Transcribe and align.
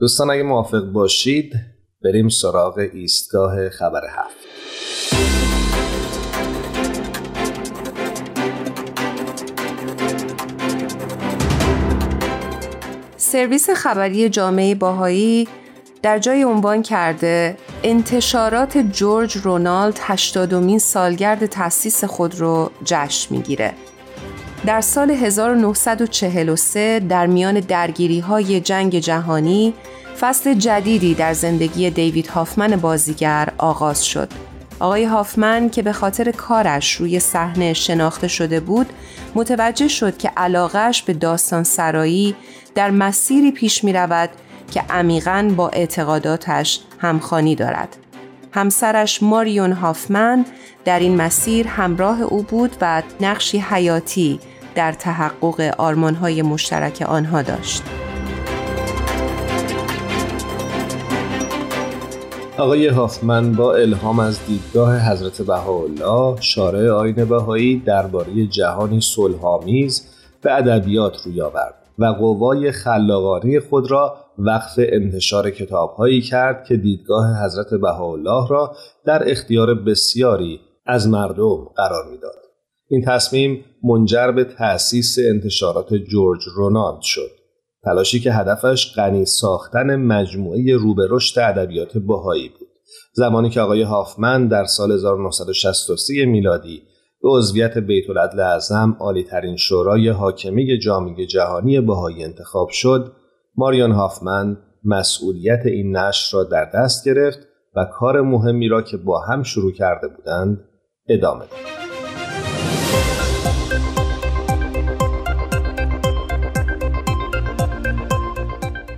دوستان 0.00 0.30
اگه 0.30 0.42
موافق 0.42 0.84
باشید 0.84 1.52
بریم 2.04 2.28
سراغ 2.28 2.78
ایستگاه 2.92 3.68
خبر 3.68 4.00
هفت 4.10 4.36
سرویس 13.16 13.70
خبری 13.70 14.28
جامعه 14.28 14.74
باهایی 14.74 15.48
در 16.02 16.18
جای 16.18 16.42
عنوان 16.42 16.82
کرده 16.82 17.56
انتشارات 17.82 18.78
جورج 18.78 19.36
رونالد 19.36 19.98
80 20.02 20.78
سالگرد 20.78 21.46
تأسیس 21.46 22.04
خود 22.04 22.40
رو 22.40 22.70
جشن 22.84 23.34
می‌گیره. 23.34 23.74
در 24.66 24.80
سال 24.80 25.10
1943 25.10 27.00
در 27.00 27.26
میان 27.26 27.60
درگیری 27.60 28.20
های 28.20 28.60
جنگ 28.60 28.98
جهانی 28.98 29.74
فصل 30.20 30.54
جدیدی 30.54 31.14
در 31.14 31.32
زندگی 31.32 31.90
دیوید 31.90 32.26
هافمن 32.26 32.76
بازیگر 32.76 33.48
آغاز 33.58 34.06
شد. 34.06 34.28
آقای 34.80 35.04
هافمن 35.04 35.70
که 35.70 35.82
به 35.82 35.92
خاطر 35.92 36.30
کارش 36.30 36.92
روی 36.94 37.20
صحنه 37.20 37.72
شناخته 37.72 38.28
شده 38.28 38.60
بود 38.60 38.86
متوجه 39.34 39.88
شد 39.88 40.16
که 40.16 40.30
علاقش 40.36 41.02
به 41.02 41.12
داستان 41.12 41.64
سرایی 41.64 42.34
در 42.74 42.90
مسیری 42.90 43.52
پیش 43.52 43.84
می 43.84 43.92
رود 43.92 44.30
که 44.70 44.80
عمیقا 44.90 45.52
با 45.56 45.68
اعتقاداتش 45.68 46.80
همخانی 46.98 47.54
دارد. 47.54 47.96
همسرش 48.52 49.22
ماریون 49.22 49.72
هافمن 49.72 50.44
در 50.84 50.98
این 50.98 51.16
مسیر 51.16 51.66
همراه 51.66 52.22
او 52.22 52.42
بود 52.42 52.76
و 52.80 53.02
نقشی 53.20 53.58
حیاتی 53.58 54.40
در 54.74 54.92
تحقق 54.92 55.74
آرمانهای 55.78 56.42
مشترک 56.42 57.02
آنها 57.08 57.42
داشت. 57.42 57.82
آقای 62.58 62.86
هافمن 62.86 63.52
با 63.52 63.74
الهام 63.74 64.18
از 64.18 64.46
دیدگاه 64.46 65.10
حضرت 65.10 65.42
بهاءالله 65.42 66.40
شارع 66.40 66.90
آین 66.90 67.24
بهایی 67.24 67.78
درباره 67.78 68.46
جهانی 68.46 69.00
صلحآمیز 69.00 70.06
به 70.42 70.54
ادبیات 70.54 71.26
روی 71.26 71.40
آورد 71.40 71.87
و 71.98 72.04
قوای 72.04 72.72
خلاقانه 72.72 73.60
خود 73.60 73.90
را 73.90 74.16
وقف 74.38 74.74
انتشار 74.78 75.50
کتابهایی 75.50 76.20
کرد 76.20 76.64
که 76.64 76.76
دیدگاه 76.76 77.44
حضرت 77.44 77.74
بهاءالله 77.74 78.48
را 78.48 78.76
در 79.04 79.30
اختیار 79.30 79.74
بسیاری 79.74 80.60
از 80.86 81.08
مردم 81.08 81.64
قرار 81.76 82.10
می‌داد. 82.10 82.34
این 82.90 83.04
تصمیم 83.04 83.64
منجر 83.84 84.30
به 84.30 84.44
تأسیس 84.44 85.16
انتشارات 85.28 85.94
جورج 85.94 86.40
رونالد 86.56 87.00
شد. 87.02 87.30
تلاشی 87.84 88.20
که 88.20 88.32
هدفش 88.32 88.94
غنی 88.96 89.24
ساختن 89.24 89.96
مجموعه 89.96 90.76
روبه 90.76 91.06
رشد 91.10 91.40
ادبیات 91.40 91.98
باهایی 91.98 92.48
بود. 92.48 92.68
زمانی 93.12 93.50
که 93.50 93.60
آقای 93.60 93.82
هافمن 93.82 94.48
در 94.48 94.64
سال 94.64 94.92
1963 94.92 96.26
میلادی 96.26 96.82
به 97.22 97.28
عضویت 97.28 97.78
بیت 97.78 98.10
العدل 98.10 98.40
اعظم 98.40 98.96
عالی 99.00 99.24
ترین 99.24 99.56
شورای 99.56 100.08
حاکمی 100.08 100.78
جامعه 100.78 101.26
جهانی 101.26 101.80
بهایی 101.80 102.24
انتخاب 102.24 102.68
شد، 102.70 103.12
ماریان 103.56 103.92
هافمن 103.92 104.56
مسئولیت 104.84 105.66
این 105.66 105.96
نشر 105.96 106.36
را 106.36 106.44
در 106.44 106.70
دست 106.74 107.04
گرفت 107.08 107.38
و 107.76 107.84
کار 107.84 108.20
مهمی 108.20 108.68
را 108.68 108.82
که 108.82 108.96
با 108.96 109.20
هم 109.20 109.42
شروع 109.42 109.72
کرده 109.72 110.08
بودند 110.08 110.64
ادامه 111.08 111.40
داد. 111.40 111.50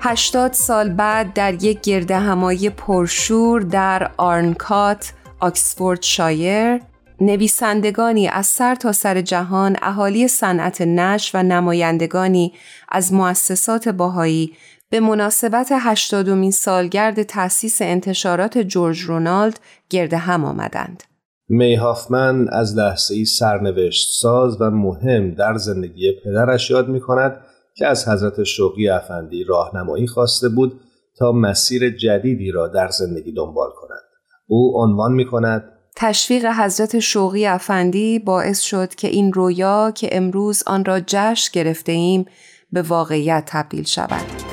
80 0.00 0.52
سال 0.52 0.88
بعد 0.88 1.32
در 1.32 1.64
یک 1.64 1.80
گرده 1.80 2.16
همایی 2.16 2.70
پرشور 2.70 3.60
در 3.60 4.10
آرنکات، 4.16 5.12
آکسفورد 5.40 6.02
شایر، 6.02 6.80
نویسندگانی 7.22 8.28
از 8.28 8.46
سر 8.46 8.74
تا 8.74 8.92
سر 8.92 9.20
جهان 9.20 9.76
اهالی 9.82 10.28
صنعت 10.28 10.80
نش 10.80 11.34
و 11.34 11.42
نمایندگانی 11.42 12.52
از 12.88 13.12
مؤسسات 13.12 13.88
باهایی 13.88 14.52
به 14.90 15.00
مناسبت 15.00 15.68
هشتادمین 15.72 16.50
سالگرد 16.50 17.22
تأسیس 17.22 17.82
انتشارات 17.82 18.58
جورج 18.58 19.00
رونالد 19.00 19.60
گرده 19.90 20.16
هم 20.16 20.44
آمدند. 20.44 21.02
می 21.48 21.74
هافمن 21.74 22.48
از 22.48 22.76
لحظه 22.76 23.14
ای 23.14 23.24
سرنوشت 23.24 24.08
ساز 24.20 24.60
و 24.60 24.70
مهم 24.70 25.34
در 25.34 25.54
زندگی 25.54 26.12
پدرش 26.24 26.70
یاد 26.70 26.88
می 26.88 27.00
کند 27.00 27.40
که 27.74 27.86
از 27.86 28.08
حضرت 28.08 28.42
شوقی 28.42 28.88
افندی 28.88 29.44
راهنمایی 29.44 30.06
خواسته 30.06 30.48
بود 30.48 30.80
تا 31.18 31.32
مسیر 31.32 31.96
جدیدی 31.96 32.50
را 32.50 32.68
در 32.68 32.88
زندگی 32.88 33.32
دنبال 33.32 33.70
کند. 33.76 34.02
او 34.46 34.72
عنوان 34.82 35.12
می 35.12 35.26
کند 35.26 35.71
تشویق 36.04 36.46
حضرت 36.46 36.98
شوقی 36.98 37.46
افندی 37.46 38.18
باعث 38.18 38.60
شد 38.60 38.94
که 38.94 39.08
این 39.08 39.32
رویا 39.32 39.92
که 39.94 40.08
امروز 40.16 40.62
آن 40.66 40.84
را 40.84 41.00
جشن 41.00 41.50
گرفته 41.52 41.92
ایم 41.92 42.26
به 42.72 42.82
واقعیت 42.82 43.44
تبدیل 43.46 43.84
شود. 43.84 44.51